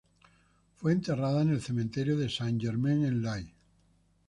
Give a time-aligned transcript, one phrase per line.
[0.77, 3.53] Fue enterrada en el cementerio de Saint-Germain-en-Laye.